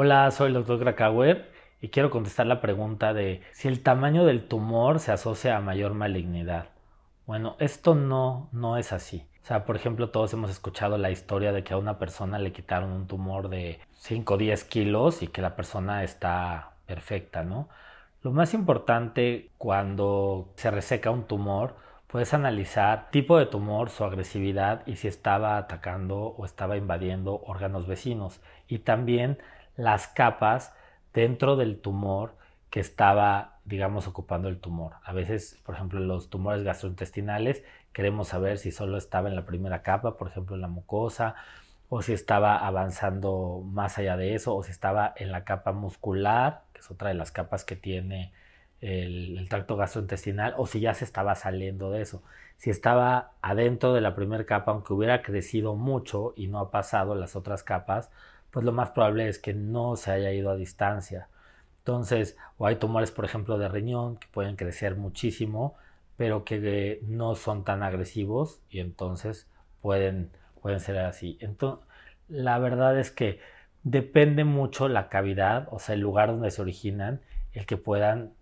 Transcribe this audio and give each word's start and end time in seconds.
Hola, 0.00 0.30
soy 0.30 0.48
el 0.48 0.54
doctor 0.54 0.78
Krakauer 0.78 1.50
y 1.80 1.88
quiero 1.88 2.08
contestar 2.08 2.46
la 2.46 2.60
pregunta 2.60 3.12
de 3.14 3.42
si 3.50 3.66
el 3.66 3.82
tamaño 3.82 4.24
del 4.24 4.46
tumor 4.46 5.00
se 5.00 5.10
asocia 5.10 5.56
a 5.56 5.60
mayor 5.60 5.94
malignidad. 5.94 6.68
Bueno, 7.26 7.56
esto 7.58 7.96
no, 7.96 8.48
no 8.52 8.76
es 8.76 8.92
así. 8.92 9.26
O 9.42 9.46
sea, 9.46 9.64
por 9.64 9.74
ejemplo, 9.74 10.10
todos 10.10 10.32
hemos 10.32 10.50
escuchado 10.50 10.98
la 10.98 11.10
historia 11.10 11.50
de 11.50 11.64
que 11.64 11.74
a 11.74 11.78
una 11.78 11.98
persona 11.98 12.38
le 12.38 12.52
quitaron 12.52 12.92
un 12.92 13.06
tumor 13.08 13.48
de 13.48 13.80
5 13.94 14.34
o 14.34 14.36
10 14.36 14.64
kilos 14.64 15.22
y 15.22 15.26
que 15.26 15.42
la 15.42 15.56
persona 15.56 16.04
está 16.04 16.74
perfecta, 16.86 17.42
¿no? 17.42 17.68
Lo 18.22 18.30
más 18.30 18.54
importante 18.54 19.50
cuando 19.58 20.52
se 20.54 20.70
reseca 20.70 21.10
un 21.10 21.24
tumor, 21.24 21.74
puedes 22.08 22.34
analizar 22.34 23.10
tipo 23.10 23.38
de 23.38 23.46
tumor, 23.46 23.90
su 23.90 24.02
agresividad 24.02 24.84
y 24.86 24.96
si 24.96 25.06
estaba 25.06 25.58
atacando 25.58 26.18
o 26.18 26.44
estaba 26.44 26.76
invadiendo 26.76 27.40
órganos 27.46 27.86
vecinos. 27.86 28.40
Y 28.66 28.80
también 28.80 29.38
las 29.76 30.08
capas 30.08 30.74
dentro 31.12 31.56
del 31.56 31.80
tumor 31.80 32.34
que 32.70 32.80
estaba, 32.80 33.58
digamos, 33.64 34.06
ocupando 34.06 34.48
el 34.48 34.58
tumor. 34.58 34.94
A 35.04 35.12
veces, 35.12 35.60
por 35.64 35.74
ejemplo, 35.74 36.00
los 36.00 36.30
tumores 36.30 36.64
gastrointestinales, 36.64 37.62
queremos 37.92 38.28
saber 38.28 38.58
si 38.58 38.72
solo 38.72 38.98
estaba 38.98 39.28
en 39.28 39.36
la 39.36 39.46
primera 39.46 39.82
capa, 39.82 40.16
por 40.16 40.28
ejemplo, 40.28 40.56
en 40.56 40.62
la 40.62 40.68
mucosa, 40.68 41.34
o 41.90 42.02
si 42.02 42.12
estaba 42.12 42.58
avanzando 42.66 43.62
más 43.64 43.98
allá 43.98 44.16
de 44.16 44.34
eso, 44.34 44.54
o 44.54 44.62
si 44.62 44.70
estaba 44.70 45.14
en 45.16 45.32
la 45.32 45.44
capa 45.44 45.72
muscular, 45.72 46.62
que 46.72 46.80
es 46.80 46.90
otra 46.90 47.08
de 47.08 47.14
las 47.14 47.32
capas 47.32 47.64
que 47.64 47.76
tiene 47.76 48.32
el, 48.80 49.46
tracto 49.48 49.76
gastrointestinal, 49.76 50.54
o 50.56 50.66
si 50.66 50.80
ya 50.80 50.94
se 50.94 51.04
estaba 51.04 51.34
saliendo 51.34 51.90
de 51.90 52.02
eso. 52.02 52.22
Si 52.56 52.70
estaba 52.70 53.32
adentro 53.42 53.94
de 53.94 54.00
la 54.00 54.14
primera 54.14 54.44
capa, 54.44 54.72
aunque 54.72 54.92
hubiera 54.92 55.22
crecido 55.22 55.74
mucho 55.74 56.34
y 56.36 56.48
no 56.48 56.58
ha 56.58 56.70
pasado 56.70 57.14
las 57.14 57.36
otras 57.36 57.62
capas, 57.62 58.10
pues 58.50 58.64
lo 58.64 58.72
más 58.72 58.90
probable 58.90 59.28
es 59.28 59.38
que 59.38 59.54
no 59.54 59.96
se 59.96 60.10
haya 60.12 60.32
ido 60.32 60.50
a 60.50 60.56
distancia. 60.56 61.28
Entonces, 61.78 62.36
o 62.58 62.66
hay 62.66 62.76
tumores, 62.76 63.10
por 63.10 63.24
ejemplo, 63.24 63.58
de 63.58 63.68
riñón 63.68 64.16
que 64.16 64.28
pueden 64.28 64.56
crecer 64.56 64.96
muchísimo, 64.96 65.76
pero 66.16 66.44
que 66.44 67.00
no 67.02 67.34
son 67.36 67.64
tan 67.64 67.82
agresivos 67.82 68.60
y 68.70 68.80
entonces 68.80 69.46
pueden 69.80 70.30
pueden 70.60 70.80
ser 70.80 70.98
así. 70.98 71.38
Entonces, 71.40 71.86
la 72.28 72.58
verdad 72.58 72.98
es 72.98 73.10
que 73.10 73.40
depende 73.84 74.44
mucho 74.44 74.88
la 74.88 75.08
cavidad, 75.08 75.68
o 75.70 75.78
sea, 75.78 75.94
el 75.94 76.00
lugar 76.00 76.28
donde 76.28 76.50
se 76.50 76.62
originan, 76.62 77.20
el 77.52 77.66
que 77.66 77.76
puedan 77.76 78.32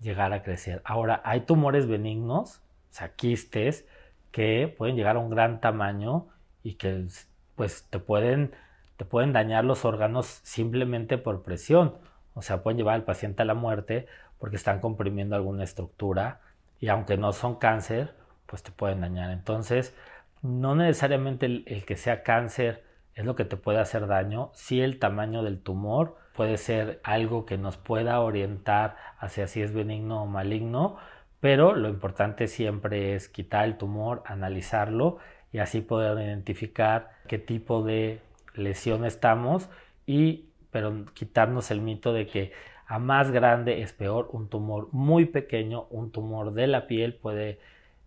llegar 0.00 0.32
a 0.32 0.42
crecer. 0.42 0.82
Ahora, 0.84 1.20
hay 1.24 1.40
tumores 1.40 1.86
benignos, 1.86 2.62
o 2.90 2.94
sea, 2.94 3.14
quistes, 3.14 3.86
que 4.30 4.74
pueden 4.76 4.96
llegar 4.96 5.16
a 5.16 5.18
un 5.18 5.30
gran 5.30 5.60
tamaño 5.60 6.26
y 6.62 6.74
que 6.74 7.06
pues 7.54 7.86
te 7.88 7.98
pueden, 7.98 8.52
te 8.96 9.04
pueden 9.04 9.32
dañar 9.32 9.64
los 9.64 9.84
órganos 9.84 10.40
simplemente 10.42 11.18
por 11.18 11.42
presión. 11.42 11.94
O 12.34 12.42
sea, 12.42 12.62
pueden 12.62 12.76
llevar 12.76 12.96
al 12.96 13.04
paciente 13.04 13.42
a 13.42 13.46
la 13.46 13.54
muerte 13.54 14.06
porque 14.38 14.56
están 14.56 14.80
comprimiendo 14.80 15.36
alguna 15.36 15.64
estructura 15.64 16.40
y 16.80 16.88
aunque 16.88 17.16
no 17.16 17.32
son 17.32 17.56
cáncer, 17.56 18.14
pues 18.44 18.62
te 18.62 18.70
pueden 18.70 19.00
dañar. 19.00 19.30
Entonces, 19.30 19.94
no 20.42 20.74
necesariamente 20.74 21.46
el, 21.46 21.84
que 21.86 21.96
sea 21.96 22.22
cáncer 22.22 22.84
es 23.16 23.24
lo 23.24 23.34
que 23.34 23.44
te 23.44 23.56
puede 23.56 23.80
hacer 23.80 24.06
daño, 24.06 24.50
si 24.54 24.80
el 24.80 24.98
tamaño 24.98 25.42
del 25.42 25.60
tumor 25.60 26.16
puede 26.34 26.58
ser 26.58 27.00
algo 27.02 27.46
que 27.46 27.58
nos 27.58 27.78
pueda 27.78 28.20
orientar 28.20 28.96
hacia 29.18 29.48
si 29.48 29.62
es 29.62 29.72
benigno 29.72 30.22
o 30.22 30.26
maligno, 30.26 30.98
pero 31.40 31.74
lo 31.74 31.88
importante 31.88 32.46
siempre 32.46 33.14
es 33.14 33.28
quitar 33.28 33.64
el 33.64 33.78
tumor, 33.78 34.22
analizarlo 34.26 35.18
y 35.50 35.58
así 35.58 35.80
poder 35.80 36.18
identificar 36.18 37.10
qué 37.26 37.38
tipo 37.38 37.82
de 37.82 38.20
lesión 38.54 39.04
estamos 39.04 39.68
y 40.06 40.44
pero 40.70 41.06
quitarnos 41.14 41.70
el 41.70 41.80
mito 41.80 42.12
de 42.12 42.26
que 42.26 42.52
a 42.86 42.98
más 42.98 43.30
grande 43.30 43.80
es 43.80 43.94
peor. 43.94 44.28
Un 44.32 44.48
tumor 44.48 44.88
muy 44.92 45.24
pequeño, 45.24 45.86
un 45.88 46.12
tumor 46.12 46.52
de 46.52 46.66
la 46.66 46.86
piel 46.86 47.14
puede 47.14 47.58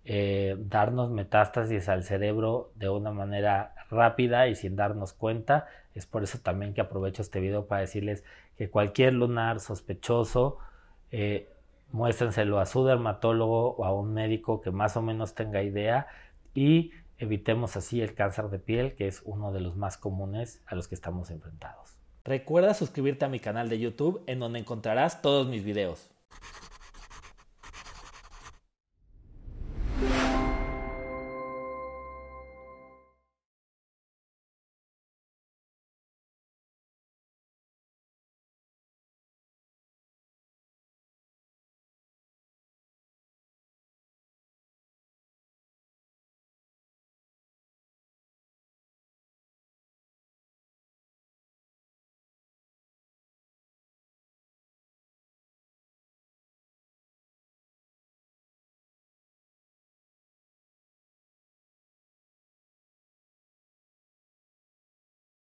eh, 0.06 0.56
darnos 0.60 1.10
metástasis 1.10 1.90
al 1.90 2.04
cerebro 2.04 2.72
de 2.76 2.90
una 2.90 3.12
manera 3.12 3.74
rápida 3.90 4.48
y 4.48 4.56
sin 4.56 4.76
darnos 4.76 5.14
cuenta. 5.14 5.68
Es 5.96 6.06
por 6.06 6.24
eso 6.24 6.40
también 6.40 6.74
que 6.74 6.82
aprovecho 6.82 7.22
este 7.22 7.40
video 7.40 7.66
para 7.66 7.82
decirles 7.82 8.24
que 8.58 8.70
cualquier 8.70 9.14
lunar 9.14 9.60
sospechoso, 9.60 10.58
eh, 11.12 11.50
muéstrenselo 11.92 12.60
a 12.60 12.66
su 12.66 12.86
dermatólogo 12.86 13.72
o 13.72 13.86
a 13.86 13.94
un 13.94 14.14
médico 14.14 14.62
que 14.62 14.72
más 14.72 14.96
o 14.98 15.02
menos 15.02 15.34
tenga 15.34 15.64
idea 15.64 16.08
y 16.54 16.92
evitemos 17.18 17.76
así 17.76 18.02
el 18.02 18.14
cáncer 18.14 18.50
de 18.50 18.60
piel, 18.60 18.96
que 18.96 19.08
es 19.08 19.22
uno 19.26 19.52
de 19.52 19.62
los 19.62 19.76
más 19.76 19.98
comunes 19.98 20.62
a 20.66 20.76
los 20.76 20.88
que 20.88 20.96
estamos 20.96 21.32
enfrentados. 21.32 21.98
Recuerda 22.24 22.74
suscribirte 22.74 23.26
a 23.26 23.30
mi 23.30 23.40
canal 23.40 23.70
de 23.70 23.80
YouTube 23.80 24.24
en 24.28 24.40
donde 24.40 24.60
encontrarás 24.60 25.22
todos 25.22 25.48
mis 25.48 25.64
videos. 25.64 26.10